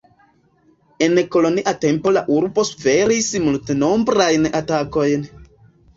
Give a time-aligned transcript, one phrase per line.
[1.07, 5.33] En kolonia tempo la urbo suferis multnombrajn atakojn.